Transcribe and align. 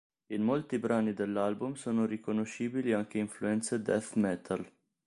In 0.29 0.41
molti 0.41 0.79
brani 0.79 1.13
dell'album 1.13 1.75
sono 1.75 2.05
riconoscibili 2.07 2.91
anche 2.91 3.19
influenze 3.19 3.83
death 3.83 4.15
metal. 4.15 4.67